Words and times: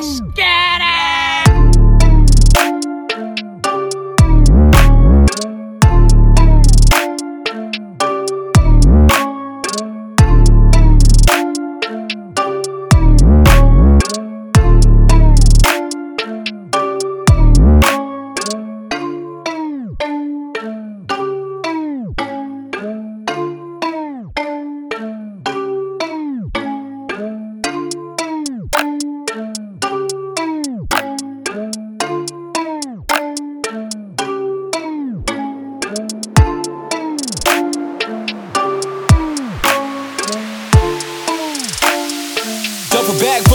Let's 0.00 0.20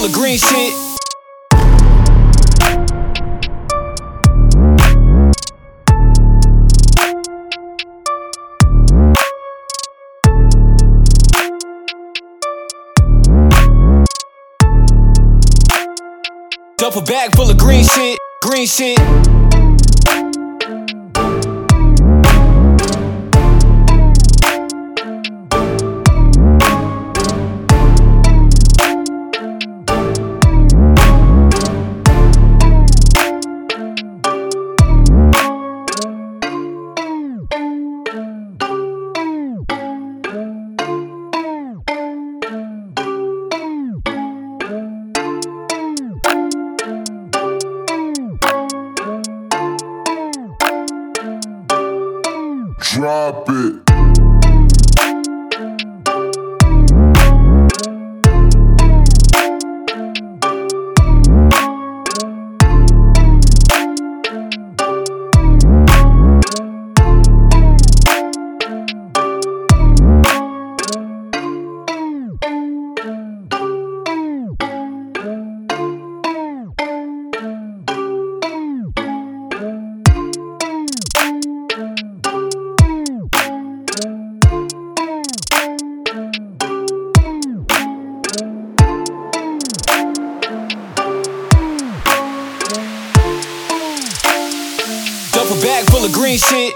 full 0.00 0.08
of 0.08 0.14
green 0.14 0.38
shit. 0.38 0.72
Duffel 16.78 17.02
bag 17.02 17.34
full 17.36 17.50
of 17.50 17.58
green 17.58 17.84
shit, 17.84 18.18
green 18.42 18.66
shit. 18.66 19.29
Drop 52.80 53.46
it. 53.50 53.89
Bag 95.60 95.84
full 95.90 96.04
of 96.04 96.12
green 96.12 96.38
shit. 96.38 96.74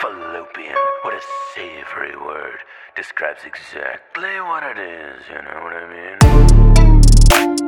Fallopian. 0.00 0.74
What 1.02 1.14
a 1.14 1.20
savory 1.54 2.16
word. 2.16 2.60
Describes 2.96 3.42
exactly 3.44 4.40
what 4.40 4.62
it 4.62 4.78
is, 4.78 5.22
you 5.28 5.42
know 5.42 5.60
what 5.62 5.72
I 5.74 5.86
mean? 5.92 7.67